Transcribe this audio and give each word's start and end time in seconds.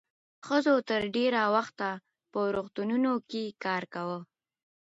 ښځو 0.45 0.75
تر 0.89 1.01
ډېره 1.15 1.41
وخته 1.55 1.89
په 2.31 2.39
روغتونونو 2.55 3.11
کې 3.29 3.43
کار 3.63 3.83
کاوه. 3.93 4.19